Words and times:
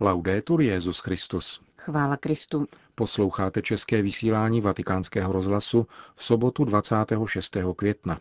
Laudetur 0.00 0.60
Jezus 0.60 0.98
Christus. 0.98 1.60
Chvála 1.76 2.16
Kristu. 2.16 2.66
Posloucháte 2.94 3.62
české 3.62 4.02
vysílání 4.02 4.60
Vatikánského 4.60 5.32
rozhlasu 5.32 5.86
v 6.14 6.24
sobotu 6.24 6.64
26. 6.64 7.56
května. 7.76 8.20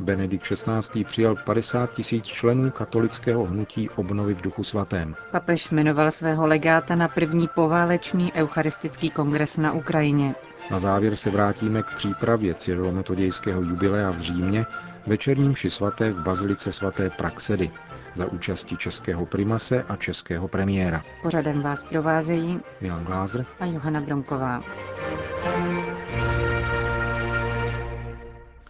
Benedikt 0.00 0.46
XVI. 0.46 1.04
přijal 1.04 1.36
50 1.44 1.94
tisíc 1.94 2.24
členů 2.24 2.70
katolického 2.70 3.44
hnutí 3.44 3.90
obnovy 3.90 4.34
v 4.34 4.40
duchu 4.42 4.64
svatém. 4.64 5.14
Papež 5.30 5.70
jmenoval 5.70 6.10
svého 6.10 6.46
legáta 6.46 6.94
na 6.94 7.08
první 7.08 7.48
poválečný 7.54 8.32
eucharistický 8.32 9.10
kongres 9.10 9.56
na 9.56 9.72
Ukrajině. 9.72 10.34
Na 10.70 10.78
závěr 10.78 11.16
se 11.16 11.30
vrátíme 11.30 11.82
k 11.82 11.94
přípravě 11.96 12.54
cyrilometodějského 12.54 13.62
jubilea 13.62 14.10
v 14.10 14.18
Římě, 14.18 14.66
večerním 15.06 15.54
ši 15.54 15.70
svaté 15.70 16.10
v 16.10 16.22
bazilice 16.22 16.72
svaté 16.72 17.10
Praxedy 17.10 17.70
za 18.14 18.26
účasti 18.26 18.76
českého 18.76 19.26
primase 19.26 19.84
a 19.88 19.96
českého 19.96 20.48
premiéra. 20.48 21.02
Pořadem 21.22 21.62
vás 21.62 21.82
provázejí 21.82 22.60
Milan 22.80 23.04
Glázer 23.04 23.46
a 23.60 23.66
Johana 23.66 24.00
Bromková. 24.00 24.62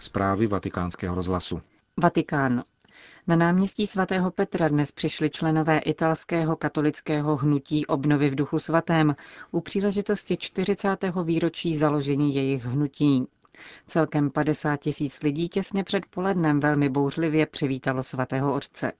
Zprávy 0.01 0.47
vatikánského 0.47 1.15
rozhlasu. 1.15 1.61
Vatikán. 1.97 2.65
Na 3.27 3.37
náměstí 3.37 3.87
svatého 3.87 4.31
Petra 4.31 4.69
dnes 4.69 4.93
přišli 4.93 5.31
členové 5.31 5.79
italského 5.79 6.57
katolického 6.57 7.37
hnutí 7.37 7.87
obnovy 7.87 8.31
v 8.31 8.35
duchu 8.35 8.59
svatém 8.59 9.17
u 9.51 9.61
příležitosti 9.61 10.37
40. 10.37 10.89
výročí 11.25 11.77
založení 11.77 12.35
jejich 12.35 12.65
hnutí. 12.65 13.25
Celkem 13.87 14.31
50 14.31 14.77
tisíc 14.77 15.23
lidí 15.23 15.49
těsně 15.49 15.85
před 15.85 16.07
polednem 16.07 16.61
velmi 16.61 16.89
bouřlivě 16.89 17.47
přivítalo 17.47 18.03
svatého 18.03 18.55
otce. 18.55 18.93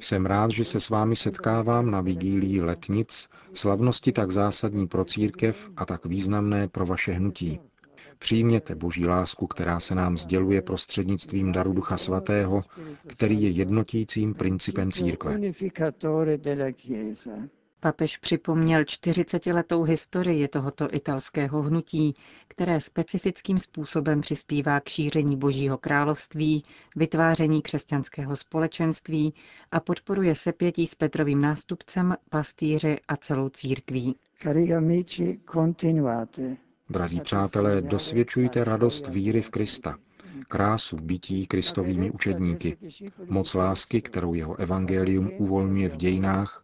Jsem 0.00 0.26
rád, 0.26 0.50
že 0.50 0.64
se 0.64 0.80
s 0.80 0.88
vámi 0.90 1.16
setkávám 1.16 1.90
na 1.90 2.00
vigílii 2.00 2.60
letnic, 2.60 3.28
slavnosti 3.52 4.12
tak 4.12 4.30
zásadní 4.30 4.86
pro 4.86 5.04
církev 5.04 5.70
a 5.76 5.86
tak 5.86 6.06
významné 6.06 6.68
pro 6.68 6.86
vaše 6.86 7.12
hnutí. 7.12 7.60
Přijměte 8.18 8.74
boží 8.74 9.06
lásku, 9.06 9.46
která 9.46 9.80
se 9.80 9.94
nám 9.94 10.18
sděluje 10.18 10.62
prostřednictvím 10.62 11.52
daru 11.52 11.72
Ducha 11.72 11.96
Svatého, 11.96 12.62
který 13.06 13.42
je 13.42 13.50
jednotícím 13.50 14.34
principem 14.34 14.92
církve. 14.92 15.38
Papež 17.84 18.16
připomněl 18.16 18.82
40-letou 18.82 19.82
historii 19.82 20.48
tohoto 20.48 20.88
italského 20.94 21.62
hnutí, 21.62 22.14
které 22.48 22.80
specifickým 22.80 23.58
způsobem 23.58 24.20
přispívá 24.20 24.80
k 24.80 24.88
šíření 24.88 25.36
Božího 25.36 25.78
království, 25.78 26.62
vytváření 26.96 27.62
křesťanského 27.62 28.36
společenství 28.36 29.34
a 29.72 29.80
podporuje 29.80 30.34
sepětí 30.34 30.86
s 30.86 30.94
Petrovým 30.94 31.40
nástupcem, 31.40 32.14
pastýři 32.30 32.98
a 33.08 33.16
celou 33.16 33.48
církví. 33.48 34.16
Drazí 36.90 37.20
přátelé, 37.20 37.80
dosvědčujte 37.80 38.64
radost 38.64 39.08
víry 39.08 39.42
v 39.42 39.50
Krista, 39.50 39.96
krásu 40.48 40.96
bytí 40.96 41.46
kristovými 41.46 42.10
učedníky, 42.10 42.76
moc 43.28 43.54
lásky, 43.54 44.02
kterou 44.02 44.34
jeho 44.34 44.56
evangelium 44.56 45.30
uvolňuje 45.38 45.88
v 45.88 45.96
dějinách, 45.96 46.63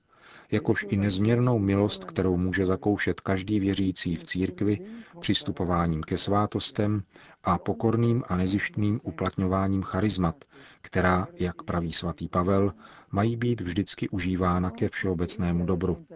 jakož 0.51 0.87
i 0.89 0.97
nezměrnou 0.97 1.59
milost, 1.59 2.05
kterou 2.05 2.37
může 2.37 2.67
zakoušet 2.67 3.21
každý 3.21 3.61
věřící 3.61 4.17
v 4.17 4.25
církvi, 4.25 4.79
přistupováním 5.21 6.03
ke 6.03 6.19
svátostem 6.19 7.03
a 7.45 7.59
pokorným 7.59 8.25
a 8.29 8.37
nezištným 8.37 9.01
uplatňováním 9.05 9.83
charizmat, 9.83 10.45
která, 10.83 11.29
jak 11.35 11.63
praví 11.63 11.93
svatý 11.93 12.29
Pavel, 12.29 12.73
mají 13.11 13.37
být 13.37 13.61
vždycky 13.61 14.09
užívána 14.09 14.71
ke 14.71 14.89
všeobecnému 14.89 15.67
dobru. 15.67 16.07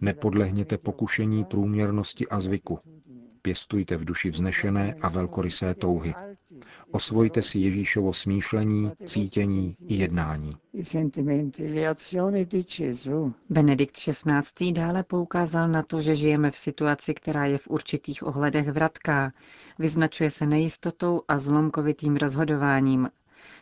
Nepodlehněte 0.00 0.78
pokušení 0.78 1.44
průměrnosti 1.44 2.28
a 2.28 2.40
zvyku, 2.40 2.78
pěstujte 3.42 3.96
v 3.96 4.04
duši 4.04 4.30
vznešené 4.30 4.94
a 5.00 5.08
velkorysé 5.08 5.74
touhy. 5.74 6.14
Osvojte 6.94 7.42
si 7.42 7.58
Ježíšovo 7.58 8.12
smýšlení, 8.12 8.90
cítění 9.06 9.74
i 9.88 9.94
jednání. 9.94 10.56
Benedikt 13.50 13.96
XVI. 13.96 14.72
dále 14.72 15.02
poukázal 15.02 15.68
na 15.68 15.82
to, 15.82 16.00
že 16.00 16.16
žijeme 16.16 16.50
v 16.50 16.56
situaci, 16.56 17.14
která 17.14 17.44
je 17.44 17.58
v 17.58 17.68
určitých 17.68 18.26
ohledech 18.26 18.68
vratká. 18.68 19.32
Vyznačuje 19.78 20.30
se 20.30 20.46
nejistotou 20.46 21.22
a 21.28 21.38
zlomkovitým 21.38 22.16
rozhodováním. 22.16 23.08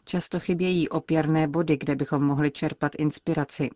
Často 0.04 0.40
chybějí 0.40 0.88
opěrné 0.88 1.48
body, 1.48 1.76
kde 1.76 1.94
bychom 1.96 2.22
mohli 2.24 2.50
čerpat 2.50 2.92
inspiraci. 2.98 3.70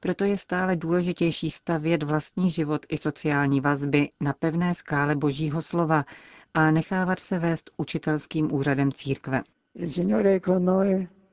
Proto 0.00 0.24
je 0.24 0.38
stále 0.38 0.76
důležitější 0.76 1.50
stavět 1.50 2.02
vlastní 2.02 2.50
život 2.50 2.86
i 2.88 2.96
sociální 2.96 3.60
vazby 3.60 4.08
na 4.20 4.32
pevné 4.32 4.74
skále 4.74 5.16
Božího 5.16 5.62
slova 5.62 6.04
a 6.54 6.70
nechávat 6.70 7.18
se 7.18 7.38
vést 7.38 7.70
učitelským 7.76 8.54
úřadem 8.54 8.92
církve. 8.92 9.42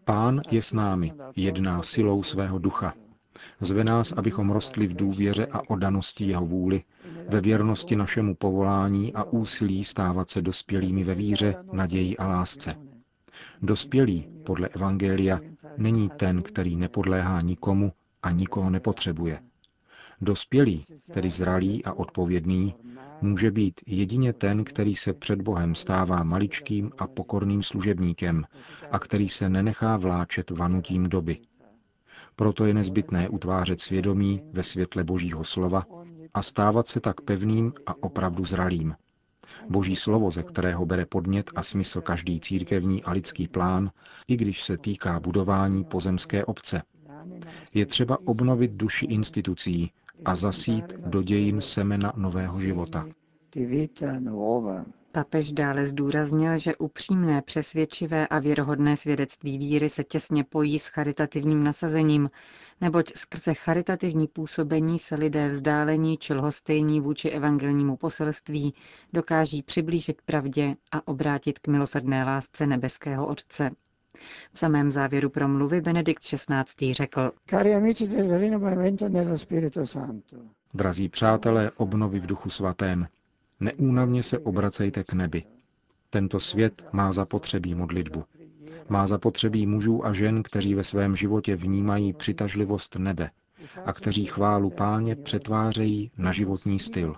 Pán 0.06 0.42
je 0.52 0.62
s 0.62 0.74
námi, 0.74 1.14
jedná 1.36 1.84
silou 1.84 2.24
svého 2.24 2.60
ducha. 2.60 2.94
Zve 3.62 3.84
nás, 3.84 4.12
abychom 4.12 4.50
rostli 4.50 4.88
v 4.88 4.96
důvěře 4.96 5.46
a 5.46 5.70
odanosti 5.70 6.26
jeho 6.26 6.46
vůli, 6.46 6.84
ve 7.30 7.42
věrnosti 7.42 7.96
našemu 7.96 8.36
povolání 8.36 9.14
a 9.14 9.24
úsilí 9.24 9.84
stávat 9.84 10.30
se 10.30 10.42
dospělými 10.42 11.04
ve 11.04 11.16
víře, 11.16 11.56
naději 11.72 12.18
a 12.18 12.28
lásce. 12.28 12.76
Dospělý, 13.62 14.28
podle 14.46 14.68
Evangelia, 14.68 15.40
není 15.78 16.10
ten, 16.18 16.42
který 16.42 16.76
nepodléhá 16.76 17.42
nikomu 17.42 17.92
a 18.26 18.32
nikoho 18.32 18.70
nepotřebuje. 18.70 19.40
Dospělý, 20.22 20.84
tedy 21.14 21.30
zralý 21.30 21.86
a 21.86 21.94
odpovědný, 21.94 22.76
může 23.22 23.52
být 23.52 23.82
jedině 23.86 24.34
ten, 24.34 24.64
který 24.64 24.96
se 24.96 25.14
před 25.14 25.42
Bohem 25.42 25.76
stává 25.76 26.24
maličkým 26.24 26.92
a 26.98 27.08
pokorným 27.08 27.64
služebníkem 27.64 28.46
a 28.92 29.00
který 29.00 29.30
se 29.30 29.50
nenechá 29.50 29.98
vláčet 29.98 30.50
vanutím 30.50 31.10
doby. 31.10 31.38
Proto 32.36 32.66
je 32.66 32.74
nezbytné 32.74 33.30
utvářet 33.30 33.82
svědomí 33.82 34.42
ve 34.52 34.64
světle 34.64 35.04
Božího 35.04 35.44
slova 35.44 35.86
a 36.34 36.42
stávat 36.42 36.88
se 36.88 37.00
tak 37.00 37.22
pevným 37.22 37.74
a 37.86 38.04
opravdu 38.04 38.46
zralým. 38.46 38.96
Boží 39.70 39.96
slovo, 39.96 40.32
ze 40.32 40.44
kterého 40.44 40.86
bere 40.86 41.06
podnět 41.06 41.52
a 41.56 41.64
smysl 41.64 42.02
každý 42.02 42.40
církevní 42.40 43.04
a 43.04 43.12
lidský 43.12 43.48
plán, 43.48 43.92
i 44.28 44.38
když 44.38 44.64
se 44.64 44.78
týká 44.78 45.20
budování 45.20 45.84
pozemské 45.84 46.46
obce. 46.46 46.82
Je 47.74 47.86
třeba 47.86 48.18
obnovit 48.28 48.72
duši 48.72 49.06
institucí, 49.06 49.92
a 50.26 50.36
zasít 50.36 50.94
do 50.94 51.24
dějin 51.24 51.62
semena 51.62 52.14
nového 52.16 52.60
života. 52.60 53.06
Papež 55.12 55.52
dále 55.52 55.86
zdůraznil, 55.86 56.58
že 56.58 56.76
upřímné, 56.76 57.42
přesvědčivé 57.42 58.28
a 58.28 58.40
věrohodné 58.40 58.98
svědectví 58.98 59.58
víry 59.58 59.90
se 59.90 60.04
těsně 60.04 60.44
pojí 60.44 60.80
s 60.80 60.88
charitativním 60.88 61.64
nasazením, 61.64 62.30
neboť 62.82 63.12
skrze 63.16 63.54
charitativní 63.54 64.28
působení 64.28 65.00
se 65.00 65.16
lidé 65.16 65.50
vzdálení 65.50 66.18
či 66.18 66.34
lhostejní 66.34 67.02
vůči 67.02 67.30
evangelnímu 67.30 67.98
poselství 67.98 68.74
dokáží 69.14 69.64
přiblížit 69.64 70.22
pravdě 70.22 70.76
a 70.92 71.08
obrátit 71.08 71.60
k 71.60 71.68
milosrdné 71.68 72.24
lásce 72.24 72.68
nebeského 72.68 73.28
Otce. 73.28 73.72
V 74.54 74.60
samém 74.60 74.92
závěru 74.92 75.30
promluvy 75.30 75.82
Benedikt 75.82 76.24
XVI. 76.24 76.94
řekl, 76.94 77.32
Drazí 80.74 81.10
přátelé 81.10 81.72
obnovy 81.72 82.20
v 82.20 82.28
duchu 82.28 82.50
svatém, 82.50 83.08
neúnavně 83.60 84.24
se 84.24 84.40
obracejte 84.40 85.04
k 85.04 85.14
nebi. 85.14 85.44
Tento 86.10 86.40
svět 86.40 86.88
má 86.92 87.12
zapotřebí 87.12 87.76
modlitbu. 87.76 88.24
Má 88.90 89.08
zapotřebí 89.08 89.68
mužů 89.68 90.06
a 90.06 90.14
žen, 90.14 90.44
kteří 90.44 90.76
ve 90.76 90.84
svém 90.84 91.16
životě 91.16 91.56
vnímají 91.56 92.14
přitažlivost 92.14 92.96
nebe 92.96 93.30
a 93.86 93.94
kteří 93.94 94.26
chválu 94.26 94.70
páně 94.70 95.16
přetvářejí 95.16 96.12
na 96.18 96.32
životní 96.32 96.80
styl. 96.80 97.16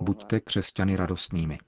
Buďte 0.00 0.40
křesťany 0.40 0.96
radostnými. 0.96 1.58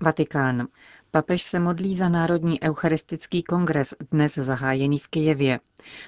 Vatikán. 0.00 0.68
Papež 1.10 1.42
se 1.42 1.60
modlí 1.60 1.96
za 1.96 2.08
Národní 2.08 2.62
eucharistický 2.62 3.42
kongres 3.42 3.94
dnes 4.10 4.34
zahájený 4.34 4.98
v 4.98 5.08
Kijevě. 5.08 5.60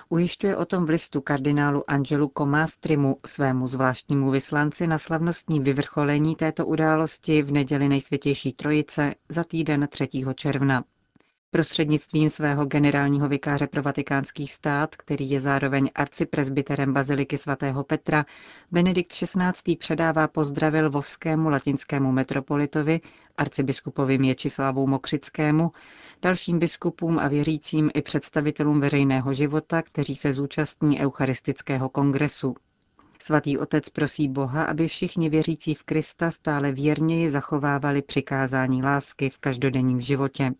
Ujišťuje 0.08 0.56
o 0.56 0.64
tom 0.64 0.86
v 0.86 0.88
listu 0.88 1.20
kardinálu 1.20 1.90
Angelu 1.90 2.28
Komástrimu, 2.28 3.18
svému 3.26 3.68
zvláštnímu 3.68 4.30
vyslanci 4.30 4.86
na 4.86 4.98
slavnostní 4.98 5.60
vyvrcholení 5.60 6.36
této 6.36 6.66
události 6.66 7.42
v 7.42 7.52
neděli 7.52 7.88
nejsvětější 7.88 8.52
trojice 8.52 9.14
za 9.28 9.44
týden 9.44 9.88
3. 9.90 10.08
června. 10.34 10.84
Prostřednictvím 11.50 12.28
svého 12.28 12.66
generálního 12.66 13.28
vikáře 13.28 13.66
pro 13.66 13.82
vatikánský 13.82 14.46
stát, 14.46 14.96
který 14.96 15.30
je 15.30 15.40
zároveň 15.40 15.90
arcipresbyterem 15.94 16.92
Baziliky 16.92 17.38
svatého 17.38 17.84
Petra, 17.84 18.24
Benedikt 18.70 19.12
XVI. 19.12 19.76
předává 19.78 20.28
pozdravil 20.28 20.86
Lvovskému 20.86 21.48
latinskému 21.48 22.12
metropolitovi, 22.12 23.00
arcibiskupovi 23.36 24.18
Měčislavu 24.18 24.86
Mokřickému, 24.86 25.72
dalším 26.22 26.58
biskupům 26.58 27.18
a 27.18 27.28
věřícím 27.28 27.90
i 27.94 28.02
představitelům 28.02 28.80
veřejného 28.80 29.34
života, 29.34 29.82
kteří 29.82 30.16
se 30.16 30.32
zúčastní 30.32 31.00
Eucharistického 31.00 31.88
kongresu. 31.88 32.54
Svatý 33.22 33.58
otec 33.58 33.88
prosí 33.88 34.28
Boha, 34.28 34.64
aby 34.64 34.88
všichni 34.88 35.30
věřící 35.30 35.74
v 35.74 35.82
Krista 35.82 36.30
stále 36.30 36.72
věrněji 36.72 37.30
zachovávali 37.30 38.02
přikázání 38.02 38.82
lásky 38.82 39.30
v 39.30 39.38
každodenním 39.38 40.00
životě. 40.00 40.52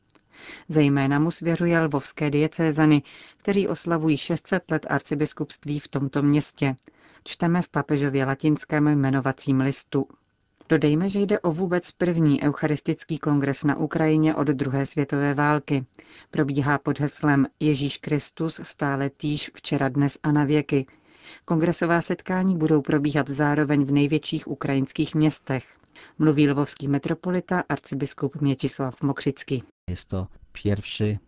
Zejména 0.69 1.19
mu 1.19 1.31
svěřuje 1.31 1.81
lvovské 1.81 2.31
diecézany, 2.31 3.03
kteří 3.37 3.69
oslavují 3.69 4.17
600 4.17 4.71
let 4.71 4.87
arcibiskupství 4.89 5.79
v 5.79 5.89
tomto 5.89 6.23
městě. 6.23 6.77
Čteme 7.25 7.63
v 7.63 7.69
papežově 7.69 8.25
latinském 8.25 8.89
jmenovacím 8.89 9.61
listu. 9.61 10.07
Dodejme, 10.69 11.09
že 11.09 11.21
jde 11.21 11.41
o 11.41 11.51
vůbec 11.53 11.91
první 11.91 12.43
eucharistický 12.43 13.19
kongres 13.19 13.65
na 13.65 13.77
Ukrajině 13.77 14.35
od 14.35 14.47
druhé 14.47 14.87
světové 14.87 15.35
války. 15.35 15.87
Probíhá 16.31 16.79
pod 16.79 17.01
heslem 17.01 17.47
Ježíš 17.61 17.97
Kristus 17.97 18.61
stále 18.65 19.11
týž 19.11 19.51
včera, 19.55 19.89
dnes 19.89 20.19
a 20.23 20.33
na 20.33 20.45
věky. 20.45 20.87
Kongresová 21.45 22.03
setkání 22.03 22.57
budou 22.57 22.83
probíhat 22.83 23.29
zároveň 23.29 23.85
v 23.85 23.93
největších 23.93 24.49
ukrajinských 24.49 25.15
městech. 25.15 25.67
Mluví 26.19 26.51
lvovský 26.51 26.89
metropolita 26.89 27.65
arcibiskup 27.69 28.37
Měčislav 28.37 29.03
Mokřický. 29.03 29.63
Je 29.91 29.97
to 30.09 30.27
kongres. 30.63 31.19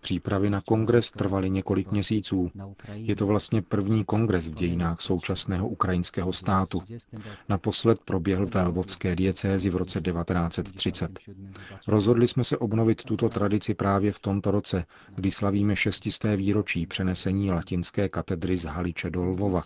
Přípravy 0.00 0.50
na 0.50 0.60
kongres 0.60 1.12
trvaly 1.12 1.50
několik 1.50 1.90
měsíců. 1.92 2.50
Je 2.94 3.16
to 3.16 3.26
vlastně 3.26 3.62
první 3.62 4.04
kongres 4.04 4.48
v 4.48 4.54
dějinách 4.54 5.00
současného 5.00 5.68
ukrajinského 5.68 6.32
státu. 6.32 6.82
Naposled 7.48 8.00
proběhl 8.04 8.46
ve 8.46 8.62
Lvovské 8.62 9.16
diecézi 9.16 9.70
v 9.70 9.76
roce 9.76 10.00
1930. 10.00 11.18
Rozhodli 11.86 12.28
jsme 12.28 12.44
se 12.44 12.58
obnovit 12.58 13.04
tuto 13.04 13.28
tradici 13.28 13.74
právě 13.74 14.12
v 14.12 14.18
tomto 14.18 14.50
roce, 14.50 14.84
kdy 15.14 15.30
slavíme 15.30 15.76
šestisté 15.76 16.36
výročí 16.36 16.86
přenesení 16.86 17.50
latinské 17.50 18.08
katedry 18.08 18.56
z 18.56 18.64
Haliče 18.64 19.10
do 19.10 19.24
Lvova. 19.24 19.62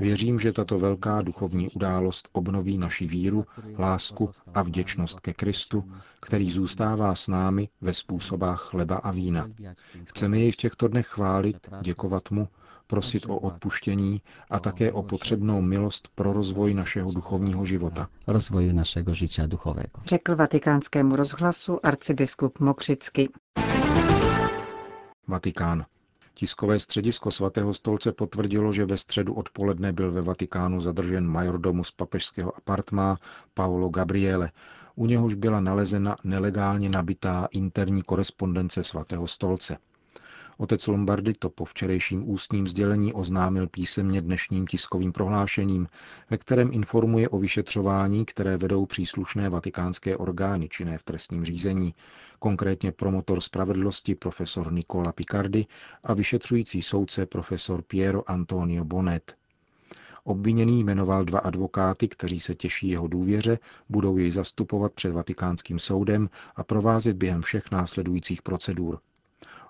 Věřím, 0.00 0.38
že 0.38 0.52
tato 0.52 0.78
velká 0.78 1.22
duchovní 1.22 1.70
událost 1.70 2.28
obnoví 2.32 2.78
naši 2.78 3.06
víru, 3.06 3.46
lásku 3.78 4.30
a 4.54 4.62
vděčnost 4.62 5.20
ke 5.20 5.34
Kristu, 5.34 5.92
který 6.20 6.50
zůstává 6.50 7.14
s 7.14 7.28
námi 7.28 7.68
ve 7.80 7.94
způsobách 7.94 8.60
chleba 8.60 8.96
a 8.96 9.10
vína. 9.10 9.50
Chceme 10.04 10.38
jej 10.38 10.52
v 10.52 10.56
těchto 10.56 10.88
dnech 10.88 11.06
chválit, 11.06 11.68
děkovat 11.80 12.30
mu, 12.30 12.48
prosit 12.86 13.26
o 13.26 13.38
odpuštění 13.38 14.22
a 14.50 14.60
také 14.60 14.92
o 14.92 15.02
potřebnou 15.02 15.62
milost 15.62 16.08
pro 16.14 16.32
rozvoj 16.32 16.74
našeho 16.74 17.12
duchovního 17.12 17.66
života. 17.66 18.08
Rozvoj 18.26 18.72
našeho 18.72 19.14
života 19.14 19.46
duchového. 19.46 19.90
Řekl 20.04 20.36
vatikánskému 20.36 21.16
rozhlasu 21.16 21.86
arcibiskup 21.86 22.60
Mokřicky. 22.60 23.28
Vatikán. 25.28 25.84
Tiskové 26.40 26.78
středisko 26.78 27.30
svatého 27.30 27.74
stolce 27.74 28.12
potvrdilo, 28.12 28.72
že 28.72 28.84
ve 28.86 28.96
středu 28.96 29.34
odpoledne 29.34 29.92
byl 29.92 30.12
ve 30.12 30.20
Vatikánu 30.22 30.80
zadržen 30.80 31.26
majordomus 31.26 31.90
papežského 31.90 32.56
apartmá 32.56 33.16
Paolo 33.54 33.88
Gabriele. 33.88 34.50
U 34.94 35.06
něhož 35.06 35.34
byla 35.34 35.60
nalezena 35.60 36.16
nelegálně 36.24 36.88
nabitá 36.88 37.48
interní 37.50 38.02
korespondence 38.02 38.84
svatého 38.84 39.26
stolce. 39.26 39.76
Otec 40.60 40.86
Lombardy 40.86 41.32
to 41.32 41.50
po 41.50 41.64
včerejším 41.64 42.30
ústním 42.30 42.66
sdělení 42.66 43.12
oznámil 43.12 43.68
písemně 43.68 44.20
dnešním 44.22 44.66
tiskovým 44.66 45.12
prohlášením, 45.12 45.86
ve 46.30 46.38
kterém 46.38 46.70
informuje 46.72 47.28
o 47.28 47.38
vyšetřování, 47.38 48.24
které 48.24 48.56
vedou 48.56 48.86
příslušné 48.86 49.48
vatikánské 49.48 50.16
orgány 50.16 50.68
činné 50.68 50.98
v 50.98 51.02
trestním 51.02 51.44
řízení, 51.44 51.94
konkrétně 52.38 52.92
promotor 52.92 53.40
spravedlnosti 53.40 54.14
profesor 54.14 54.72
Nicola 54.72 55.12
Picardi 55.12 55.66
a 56.04 56.14
vyšetřující 56.14 56.82
soudce 56.82 57.26
profesor 57.26 57.82
Piero 57.82 58.30
Antonio 58.30 58.84
Bonet. 58.84 59.36
Obviněný 60.24 60.84
jmenoval 60.84 61.24
dva 61.24 61.38
advokáty, 61.38 62.08
kteří 62.08 62.40
se 62.40 62.54
těší 62.54 62.88
jeho 62.88 63.08
důvěře, 63.08 63.58
budou 63.88 64.16
jej 64.16 64.30
zastupovat 64.30 64.92
před 64.92 65.12
vatikánským 65.12 65.78
soudem 65.78 66.30
a 66.56 66.64
provázet 66.64 67.16
během 67.16 67.42
všech 67.42 67.70
následujících 67.70 68.42
procedur. 68.42 68.98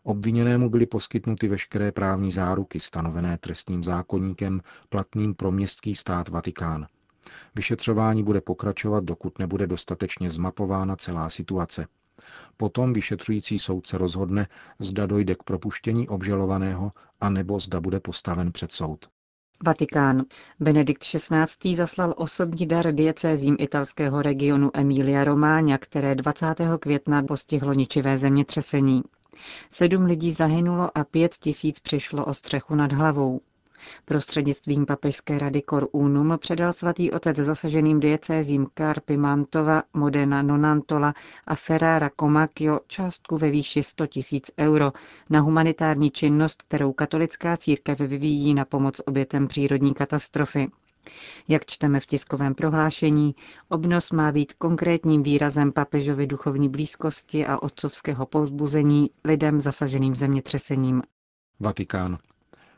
Obviněnému 0.02 0.70
byly 0.70 0.86
poskytnuty 0.86 1.48
veškeré 1.48 1.92
právní 1.92 2.32
záruky 2.32 2.80
stanovené 2.80 3.38
trestním 3.38 3.84
zákonníkem 3.84 4.60
platným 4.88 5.34
pro 5.34 5.50
městský 5.52 5.94
stát 5.94 6.28
Vatikán. 6.28 6.86
Vyšetřování 7.54 8.22
bude 8.24 8.40
pokračovat, 8.40 9.04
dokud 9.04 9.38
nebude 9.38 9.66
dostatečně 9.66 10.30
zmapována 10.30 10.96
celá 10.96 11.30
situace. 11.30 11.86
Potom 12.56 12.92
vyšetřující 12.92 13.58
soudce 13.58 13.98
rozhodne, 13.98 14.48
zda 14.78 15.06
dojde 15.06 15.34
k 15.34 15.42
propuštění 15.42 16.08
obžalovaného, 16.08 16.92
anebo 17.20 17.60
zda 17.60 17.80
bude 17.80 18.00
postaven 18.00 18.52
před 18.52 18.72
soud. 18.72 19.08
Vatikán. 19.64 20.24
Benedikt 20.60 21.02
XVI. 21.04 21.76
zaslal 21.76 22.14
osobní 22.16 22.66
dar 22.66 22.92
diecézím 22.94 23.56
italského 23.58 24.22
regionu 24.22 24.70
Emilia 24.74 25.24
Romáňa, 25.24 25.78
které 25.78 26.14
20. 26.14 26.46
května 26.80 27.22
postihlo 27.22 27.72
ničivé 27.72 28.18
zemětřesení. 28.18 29.02
Sedm 29.70 30.04
lidí 30.04 30.32
zahynulo 30.32 30.98
a 30.98 31.04
pět 31.04 31.34
tisíc 31.34 31.80
přišlo 31.80 32.24
o 32.24 32.34
střechu 32.34 32.74
nad 32.74 32.92
hlavou. 32.92 33.40
Prostřednictvím 34.04 34.86
papežské 34.86 35.38
rady 35.38 35.62
Cor 35.70 35.88
Unum 35.92 36.38
předal 36.38 36.72
svatý 36.72 37.10
otec 37.10 37.36
zasaženým 37.36 38.00
diecézím 38.00 38.66
Carpi 38.78 39.16
Mantova, 39.16 39.82
Modena 39.94 40.42
Nonantola 40.42 41.14
a 41.46 41.54
Ferrara 41.54 42.10
Comacchio 42.20 42.80
částku 42.86 43.38
ve 43.38 43.50
výši 43.50 43.82
100 43.82 44.06
tisíc 44.06 44.50
euro 44.58 44.92
na 45.30 45.40
humanitární 45.40 46.10
činnost, 46.10 46.62
kterou 46.62 46.92
katolická 46.92 47.56
církev 47.56 47.98
vyvíjí 48.00 48.54
na 48.54 48.64
pomoc 48.64 49.00
obětem 49.06 49.48
přírodní 49.48 49.94
katastrofy. 49.94 50.70
Jak 51.48 51.66
čteme 51.66 52.00
v 52.00 52.06
tiskovém 52.06 52.54
prohlášení, 52.54 53.34
obnos 53.68 54.10
má 54.10 54.32
být 54.32 54.52
konkrétním 54.52 55.22
výrazem 55.22 55.72
papežovy 55.72 56.26
duchovní 56.26 56.68
blízkosti 56.68 57.46
a 57.46 57.58
otcovského 57.62 58.26
povzbuzení 58.26 59.10
lidem 59.24 59.60
zasaženým 59.60 60.14
zemětřesením. 60.16 61.02
Vatikán. 61.60 62.18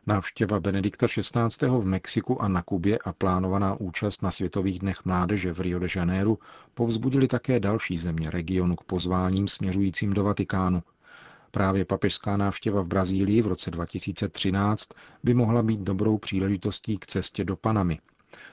Návštěva 0.07 0.61
Benedikta 0.61 1.07
XVI. 1.07 1.69
v 1.79 1.87
Mexiku 1.87 2.43
a 2.43 2.49
na 2.49 2.63
Kubě 2.63 2.99
a 2.99 3.13
plánovaná 3.13 3.81
účast 3.81 4.23
na 4.23 4.31
Světových 4.31 4.79
dnech 4.79 5.05
mládeže 5.05 5.53
v 5.53 5.61
Rio 5.61 5.79
de 5.79 5.87
Janeiro 5.97 6.37
povzbudili 6.75 7.29
také 7.29 7.61
další 7.61 7.99
země 7.99 8.31
regionu 8.31 8.77
k 8.77 8.85
pozváním 8.85 9.49
směřujícím 9.49 10.13
do 10.13 10.25
Vatikánu. 10.25 10.83
Právě 11.51 11.85
papežská 11.85 12.37
návštěva 12.37 12.83
v 12.83 12.87
Brazílii 12.89 13.43
v 13.43 13.47
roce 13.47 13.71
2013 13.71 14.89
by 15.25 15.35
mohla 15.35 15.63
být 15.63 15.81
dobrou 15.81 16.19
příležitostí 16.19 16.99
k 16.99 17.07
cestě 17.07 17.45
do 17.45 17.57
Panamy. 17.57 17.99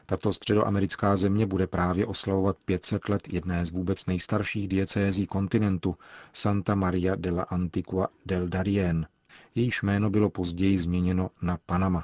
Tato 0.06 0.34
středoamerická 0.34 1.16
země 1.16 1.46
bude 1.46 1.68
právě 1.68 2.06
oslavovat 2.06 2.58
500 2.66 3.10
let 3.10 3.34
jedné 3.34 3.66
z 3.66 3.72
vůbec 3.72 4.06
nejstarších 4.06 4.68
diecézí 4.68 5.28
kontinentu, 5.28 5.96
Santa 6.34 6.76
Maria 6.76 7.16
de 7.16 7.32
la 7.32 7.44
Antigua 7.44 8.08
del 8.26 8.48
Darién. 8.48 9.08
Jejíž 9.56 9.82
jméno 9.82 10.10
bylo 10.10 10.30
později 10.30 10.80
změněno 10.80 11.30
na 11.42 11.58
Panama. 11.66 12.04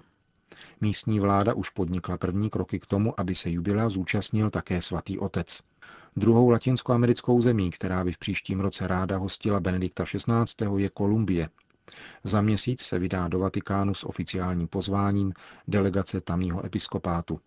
Místní 0.81 1.19
vláda 1.19 1.53
už 1.53 1.69
podnikla 1.69 2.17
první 2.17 2.49
kroky 2.49 2.79
k 2.79 2.85
tomu, 2.85 3.19
aby 3.19 3.35
se 3.35 3.49
jubilea 3.49 3.89
zúčastnil 3.89 4.49
také 4.49 4.81
svatý 4.81 5.19
otec. 5.19 5.61
Druhou 6.15 6.49
latinskoamerickou 6.49 7.41
zemí, 7.41 7.71
která 7.71 8.03
by 8.03 8.11
v 8.11 8.17
příštím 8.17 8.59
roce 8.59 8.87
ráda 8.87 9.17
hostila 9.17 9.59
Benedikta 9.59 10.03
XVI. 10.03 10.65
je 10.77 10.89
Kolumbie. 10.89 11.49
Za 12.23 12.41
měsíc 12.41 12.81
se 12.81 12.99
vydá 12.99 13.27
do 13.27 13.39
Vatikánu 13.39 13.93
s 13.93 14.03
oficiálním 14.03 14.67
pozváním 14.67 15.33
delegace 15.67 16.21
tamního 16.21 16.65
episkopátu. 16.65 17.39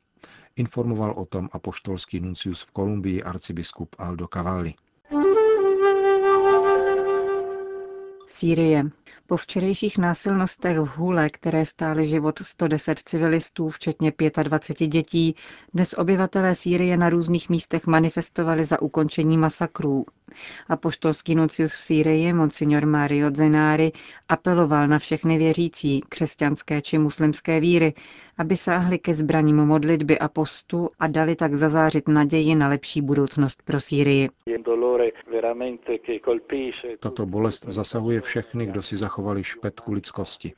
Informoval 0.58 1.14
o 1.16 1.24
tom 1.24 1.48
apoštolský 1.52 2.20
nuncius 2.20 2.62
v 2.62 2.70
Kolumbii 2.70 3.22
arcibiskup 3.22 3.96
Aldo 3.98 4.28
Cavalli. 4.28 4.74
Sýrie. 8.26 8.90
Po 9.26 9.36
včerejších 9.36 9.98
násilnostech 9.98 10.78
v 10.78 10.86
Hule, 10.86 11.30
které 11.30 11.66
stály 11.66 12.06
život 12.06 12.38
110 12.42 12.98
civilistů, 12.98 13.68
včetně 13.68 14.12
25 14.42 14.88
dětí, 14.88 15.34
dnes 15.74 15.94
obyvatelé 15.98 16.54
Sýrie 16.54 16.96
na 16.96 17.08
různých 17.08 17.48
místech 17.48 17.86
manifestovali 17.86 18.64
za 18.64 18.82
ukončení 18.82 19.38
masakrů. 19.38 20.06
Apoštolský 20.68 21.34
nuncius 21.34 21.72
v 21.72 21.76
Sýrii, 21.82 22.32
monsignor 22.32 22.86
Mario 22.86 23.30
Zenári, 23.34 23.92
apeloval 24.28 24.88
na 24.88 24.98
všechny 24.98 25.38
věřící, 25.38 26.00
křesťanské 26.08 26.82
či 26.82 26.98
muslimské 26.98 27.60
víry, 27.60 27.94
aby 28.38 28.56
sáhli 28.56 28.98
ke 28.98 29.14
zbraním 29.14 29.56
modlitby 29.56 30.18
a 30.18 30.28
postu 30.28 30.88
a 30.98 31.06
dali 31.06 31.36
tak 31.36 31.54
zazářit 31.54 32.08
naději 32.08 32.54
na 32.54 32.68
lepší 32.68 33.02
budoucnost 33.02 33.62
pro 33.64 33.80
Sýrii. 33.80 34.28
Tato 37.00 37.26
bolest 37.26 37.64
zasahuje 37.68 38.20
všechny, 38.20 38.66
kdo 38.66 38.82
si 38.82 38.96
zachovali 38.96 39.44
špetku 39.44 39.92
lidskosti. 39.92 40.52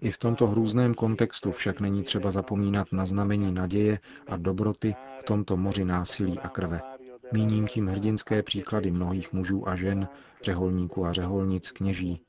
I 0.00 0.10
v 0.10 0.18
tomto 0.18 0.46
hrůzném 0.46 0.94
kontextu 0.94 1.52
však 1.52 1.80
není 1.80 2.02
třeba 2.02 2.30
zapomínat 2.30 2.92
na 2.92 3.06
znamení 3.06 3.52
naděje 3.52 3.98
a 4.26 4.36
dobroty 4.36 4.94
v 5.20 5.24
tomto 5.24 5.56
moři 5.56 5.84
násilí 5.84 6.38
a 6.38 6.48
krve. 6.48 6.95
Míním 7.32 7.66
tím 7.66 7.86
hrdinské 7.86 8.42
příklady 8.42 8.90
mnohých 8.90 9.32
mužů 9.32 9.68
a 9.68 9.76
žen, 9.76 10.08
řeholníků 10.42 11.06
a 11.06 11.12
řeholnic, 11.12 11.70
kněží. 11.70 12.20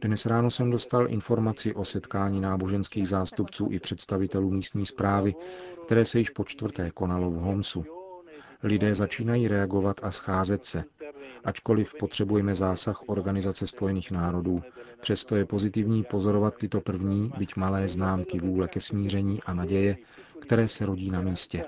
Dnes 0.00 0.26
ráno 0.26 0.50
jsem 0.50 0.70
dostal 0.70 1.08
informaci 1.08 1.74
o 1.74 1.84
setkání 1.84 2.40
náboženských 2.40 3.08
zástupců 3.08 3.68
i 3.70 3.80
představitelů 3.80 4.50
místní 4.50 4.86
zprávy, 4.86 5.34
které 5.86 6.04
se 6.04 6.18
již 6.18 6.30
po 6.30 6.44
čtvrté 6.44 6.90
konalo 6.90 7.30
v 7.30 7.34
Homsu. 7.34 7.84
Lidé 8.62 8.94
začínají 8.94 9.48
reagovat 9.48 9.96
a 10.02 10.10
scházet 10.10 10.64
se. 10.64 10.84
Ačkoliv 11.44 11.94
potřebujeme 11.98 12.54
zásah 12.54 13.08
Organizace 13.08 13.66
spojených 13.66 14.10
národů, 14.10 14.62
přesto 15.00 15.36
je 15.36 15.44
pozitivní 15.44 16.04
pozorovat 16.04 16.56
tyto 16.56 16.80
první, 16.80 17.32
byť 17.38 17.56
malé 17.56 17.88
známky 17.88 18.38
vůle 18.38 18.68
ke 18.68 18.80
smíření 18.80 19.38
a 19.46 19.54
naděje, 19.54 19.96
které 20.40 20.68
se 20.68 20.86
rodí 20.86 21.10
na 21.10 21.20
místě. 21.20 21.62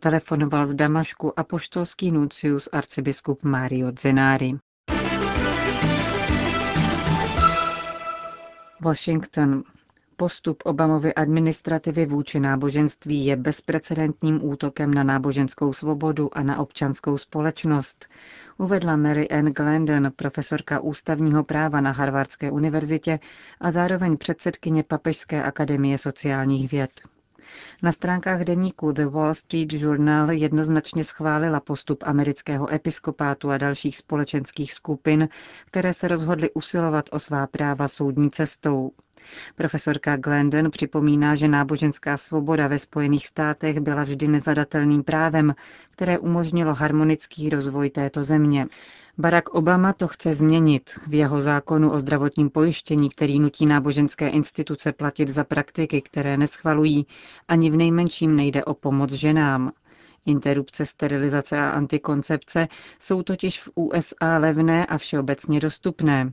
Telefonoval 0.00 0.66
z 0.66 0.74
Damašku 0.74 1.38
apoštolský 1.38 2.12
nuncius 2.12 2.68
arcibiskup 2.72 3.44
Mario 3.44 3.92
Zenári. 4.00 4.52
Washington. 8.80 9.62
Postup 10.16 10.62
Obamovy 10.64 11.14
administrativy 11.14 12.06
vůči 12.06 12.40
náboženství 12.40 13.24
je 13.24 13.36
bezprecedentním 13.36 14.44
útokem 14.44 14.94
na 14.94 15.02
náboženskou 15.02 15.72
svobodu 15.72 16.38
a 16.38 16.42
na 16.42 16.58
občanskou 16.58 17.18
společnost, 17.18 18.06
uvedla 18.58 18.96
Mary 18.96 19.28
Ann 19.28 19.46
Glendon, 19.46 20.12
profesorka 20.16 20.80
ústavního 20.80 21.44
práva 21.44 21.80
na 21.80 21.92
Harvardské 21.92 22.50
univerzitě 22.50 23.18
a 23.60 23.70
zároveň 23.70 24.16
předsedkyně 24.16 24.82
Papežské 24.82 25.42
akademie 25.42 25.98
sociálních 25.98 26.70
věd. 26.72 26.90
Na 27.82 27.92
stránkách 27.92 28.40
deníku 28.40 28.92
The 28.92 29.06
Wall 29.06 29.34
Street 29.34 29.72
Journal 29.72 30.30
jednoznačně 30.30 31.04
schválila 31.04 31.60
postup 31.60 32.02
amerického 32.06 32.72
episkopátu 32.74 33.50
a 33.50 33.58
dalších 33.58 33.96
společenských 33.96 34.72
skupin, 34.72 35.28
které 35.66 35.94
se 35.94 36.08
rozhodly 36.08 36.50
usilovat 36.50 37.04
o 37.12 37.18
svá 37.18 37.46
práva 37.46 37.88
soudní 37.88 38.30
cestou. 38.30 38.90
Profesorka 39.56 40.16
Glendon 40.16 40.70
připomíná, 40.70 41.34
že 41.34 41.48
náboženská 41.48 42.16
svoboda 42.16 42.68
ve 42.68 42.78
Spojených 42.78 43.26
státech 43.26 43.80
byla 43.80 44.02
vždy 44.02 44.28
nezadatelným 44.28 45.02
právem, 45.04 45.54
které 45.90 46.18
umožnilo 46.18 46.74
harmonický 46.74 47.50
rozvoj 47.50 47.90
této 47.90 48.24
země. 48.24 48.66
Barack 49.20 49.48
Obama 49.48 49.92
to 49.92 50.08
chce 50.08 50.34
změnit. 50.34 50.90
V 51.06 51.14
jeho 51.14 51.40
zákonu 51.40 51.92
o 51.92 52.00
zdravotním 52.00 52.50
pojištění, 52.50 53.10
který 53.10 53.40
nutí 53.40 53.66
náboženské 53.66 54.28
instituce 54.28 54.92
platit 54.92 55.28
za 55.28 55.44
praktiky, 55.44 56.02
které 56.02 56.36
neschvalují, 56.36 57.06
ani 57.48 57.70
v 57.70 57.76
nejmenším 57.76 58.36
nejde 58.36 58.64
o 58.64 58.74
pomoc 58.74 59.12
ženám. 59.12 59.72
Interrupce, 60.26 60.86
sterilizace 60.86 61.58
a 61.58 61.70
antikoncepce 61.70 62.68
jsou 62.98 63.22
totiž 63.22 63.60
v 63.62 63.70
USA 63.74 64.38
levné 64.38 64.86
a 64.86 64.98
všeobecně 64.98 65.60
dostupné. 65.60 66.32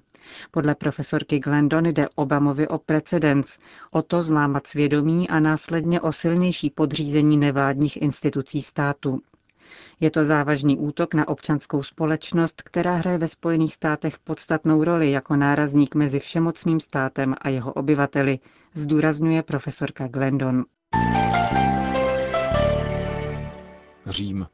Podle 0.51 0.75
profesorky 0.75 1.39
Glendon 1.39 1.85
jde 1.85 2.07
Obamovi 2.15 2.67
o 2.67 2.77
precedens, 2.77 3.57
o 3.91 4.01
to 4.01 4.21
zlámat 4.21 4.67
svědomí 4.67 5.29
a 5.29 5.39
následně 5.39 6.01
o 6.01 6.11
silnější 6.11 6.69
podřízení 6.69 7.37
nevládních 7.37 8.01
institucí 8.01 8.61
státu. 8.61 9.21
Je 9.99 10.11
to 10.11 10.23
závažný 10.23 10.77
útok 10.77 11.13
na 11.13 11.27
občanskou 11.27 11.83
společnost, 11.83 12.61
která 12.61 12.95
hraje 12.95 13.17
ve 13.17 13.27
Spojených 13.27 13.73
státech 13.73 14.19
podstatnou 14.19 14.83
roli 14.83 15.11
jako 15.11 15.35
nárazník 15.35 15.95
mezi 15.95 16.19
všemocným 16.19 16.79
státem 16.79 17.35
a 17.41 17.49
jeho 17.49 17.73
obyvateli, 17.73 18.39
zdůrazňuje 18.73 19.43
profesorka 19.43 20.07
Glendon. 20.07 20.65
Řím. 24.05 24.47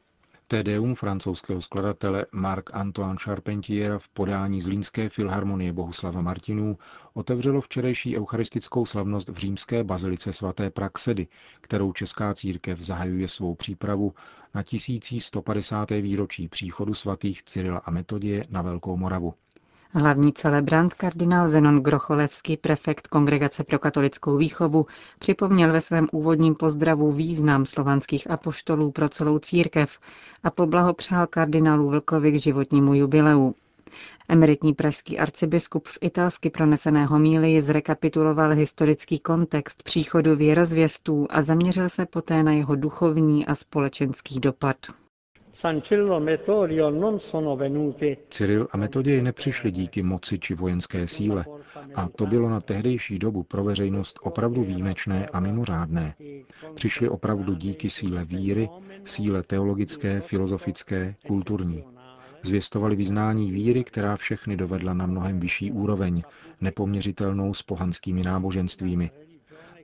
Tedeum 0.48 0.94
francouzského 0.94 1.60
skladatele 1.60 2.26
Marc-Antoine 2.32 3.16
Charpentier 3.18 3.98
v 3.98 4.08
podání 4.08 4.60
z 4.60 4.66
Línské 4.66 5.08
filharmonie 5.08 5.72
Bohuslava 5.72 6.20
Martinů 6.20 6.78
otevřelo 7.14 7.60
včerejší 7.60 8.16
eucharistickou 8.18 8.86
slavnost 8.86 9.28
v 9.28 9.36
římské 9.36 9.84
bazilice 9.84 10.32
svaté 10.32 10.70
Praxedy, 10.70 11.26
kterou 11.60 11.92
Česká 11.92 12.34
církev 12.34 12.80
zahajuje 12.80 13.28
svou 13.28 13.54
přípravu 13.54 14.14
na 14.54 14.62
1150. 14.62 15.90
výročí 15.90 16.48
příchodu 16.48 16.94
svatých 16.94 17.42
Cyrila 17.42 17.78
a 17.78 17.90
Metodie 17.90 18.46
na 18.50 18.62
Velkou 18.62 18.96
Moravu. 18.96 19.34
Hlavní 19.96 20.32
celebrant 20.32 20.94
kardinál 20.94 21.48
Zenon 21.48 21.80
Grocholevský, 21.80 22.56
prefekt 22.56 23.06
Kongregace 23.08 23.64
pro 23.64 23.78
katolickou 23.78 24.36
výchovu, 24.36 24.86
připomněl 25.18 25.72
ve 25.72 25.80
svém 25.80 26.08
úvodním 26.12 26.54
pozdravu 26.54 27.12
význam 27.12 27.64
slovanských 27.64 28.30
apoštolů 28.30 28.90
pro 28.90 29.08
celou 29.08 29.38
církev 29.38 29.98
a 30.44 30.50
poblahopřál 30.50 31.26
kardinálu 31.26 31.88
Vlkovi 31.88 32.32
k 32.32 32.40
životnímu 32.40 32.94
jubileu. 32.94 33.54
Emeritní 34.28 34.74
pražský 34.74 35.18
arcibiskup 35.18 35.88
v 35.88 35.98
italsky 36.00 36.50
proneseného 36.50 37.18
míli 37.18 37.62
zrekapituloval 37.62 38.50
historický 38.50 39.18
kontext 39.18 39.82
příchodu 39.82 40.36
věrozvěstů 40.36 41.26
a 41.30 41.42
zaměřil 41.42 41.88
se 41.88 42.06
poté 42.06 42.42
na 42.42 42.52
jeho 42.52 42.76
duchovní 42.76 43.46
a 43.46 43.54
společenský 43.54 44.40
dopad. 44.40 44.76
Cyril 48.28 48.68
a 48.70 48.76
Metoděj 48.76 49.22
nepřišli 49.22 49.70
díky 49.70 50.02
moci 50.02 50.38
či 50.38 50.54
vojenské 50.54 51.06
síle 51.06 51.44
a 51.94 52.08
to 52.08 52.26
bylo 52.26 52.48
na 52.48 52.60
tehdejší 52.60 53.18
dobu 53.18 53.42
pro 53.42 53.64
veřejnost 53.64 54.18
opravdu 54.22 54.62
výjimečné 54.64 55.26
a 55.26 55.40
mimořádné. 55.40 56.14
Přišli 56.74 57.08
opravdu 57.08 57.54
díky 57.54 57.90
síle 57.90 58.24
víry, 58.24 58.68
síle 59.04 59.42
teologické, 59.42 60.20
filozofické, 60.20 61.14
kulturní. 61.26 61.84
Zvěstovali 62.42 62.96
vyznání 62.96 63.50
víry, 63.52 63.84
která 63.84 64.16
všechny 64.16 64.56
dovedla 64.56 64.94
na 64.94 65.06
mnohem 65.06 65.40
vyšší 65.40 65.72
úroveň, 65.72 66.22
nepoměřitelnou 66.60 67.54
s 67.54 67.62
pohanskými 67.62 68.22
náboženstvími, 68.22 69.10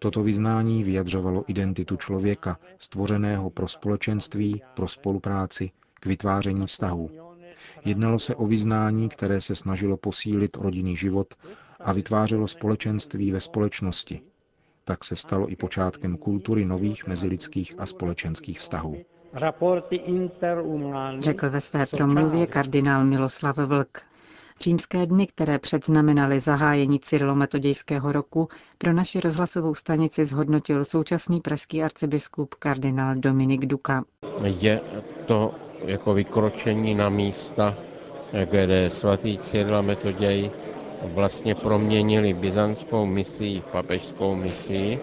Toto 0.02 0.22
vyznání 0.22 0.84
vyjadřovalo 0.84 1.44
identitu 1.46 1.96
člověka, 1.96 2.58
stvořeného 2.78 3.50
pro 3.50 3.68
společenství, 3.68 4.62
pro 4.74 4.88
spolupráci, 4.88 5.70
k 6.00 6.06
vytváření 6.06 6.66
vztahů. 6.66 7.10
Jednalo 7.84 8.18
se 8.18 8.34
o 8.34 8.46
vyznání, 8.46 9.08
které 9.08 9.40
se 9.40 9.54
snažilo 9.54 9.96
posílit 9.96 10.56
rodinný 10.56 10.96
život 10.96 11.34
a 11.80 11.92
vytvářelo 11.92 12.48
společenství 12.48 13.32
ve 13.32 13.40
společnosti. 13.40 14.20
Tak 14.84 15.04
se 15.04 15.16
stalo 15.16 15.50
i 15.52 15.56
počátkem 15.56 16.16
kultury 16.16 16.64
nových 16.64 17.06
mezilidských 17.06 17.74
a 17.78 17.86
společenských 17.86 18.58
vztahů. 18.58 18.96
Řekl 21.18 21.50
ve 21.50 21.60
své 21.60 21.86
promluvě 21.86 22.46
kardinál 22.46 23.04
Miloslav 23.04 23.56
Vlk. 23.56 24.09
Římské 24.62 25.06
dny, 25.06 25.26
které 25.26 25.58
předznamenaly 25.58 26.40
zahájení 26.40 27.00
Cyrilometodějského 27.00 28.12
roku, 28.12 28.48
pro 28.78 28.92
naši 28.92 29.20
rozhlasovou 29.20 29.74
stanici 29.74 30.24
zhodnotil 30.24 30.84
současný 30.84 31.40
pražský 31.40 31.82
arcibiskup 31.82 32.54
kardinál 32.54 33.14
Dominik 33.14 33.66
Duka. 33.66 34.04
Je 34.42 34.80
to 35.26 35.54
jako 35.84 36.14
vykročení 36.14 36.94
na 36.94 37.08
místa, 37.08 37.74
kde 38.50 38.90
svatý 38.90 39.38
Cyril 39.38 39.76
a 39.76 39.82
Metoděj 39.82 40.50
vlastně 41.04 41.54
proměnili 41.54 42.34
byzantskou 42.34 43.06
misii 43.06 43.60
v 43.60 43.64
papežskou 43.64 44.34
misii. 44.34 45.00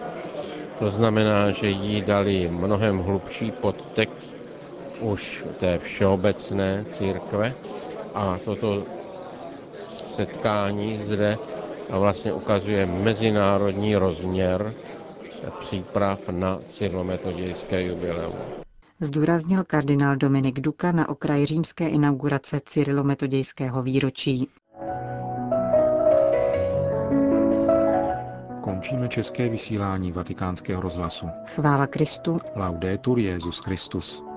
To 0.78 0.90
znamená, 0.90 1.50
že 1.50 1.68
jí 1.68 2.02
dali 2.02 2.48
mnohem 2.52 2.98
hlubší 2.98 3.50
podtext 3.50 4.34
už 5.00 5.46
té 5.60 5.78
všeobecné 5.78 6.84
církve 6.90 7.54
a 8.14 8.38
toto 8.44 8.97
setkání 10.18 11.00
zde 11.06 11.38
a 11.90 11.98
vlastně 11.98 12.32
ukazuje 12.32 12.86
mezinárodní 12.86 13.96
rozměr 13.96 14.74
příprav 15.60 16.28
na 16.28 16.58
cyrlometodějské 16.68 17.82
jubileum. 17.82 18.34
Zdůraznil 19.00 19.64
kardinál 19.66 20.16
Dominik 20.16 20.60
Duka 20.60 20.92
na 20.92 21.08
okraji 21.08 21.46
římské 21.46 21.88
inaugurace 21.88 22.56
cyrilometodějského 22.64 23.82
výročí. 23.82 24.48
Končíme 28.62 29.08
české 29.08 29.48
vysílání 29.48 30.12
vatikánského 30.12 30.82
rozhlasu. 30.82 31.26
Chvála 31.46 31.86
Kristu. 31.86 32.36
Laudetur 32.56 33.18
Jezus 33.18 33.58
Christus. 33.58 34.27